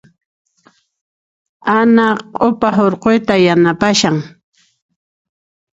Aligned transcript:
Ana 1.77 2.07
q'upa 2.39 2.69
hurquyta 2.77 3.35
yanapashan. 3.45 4.15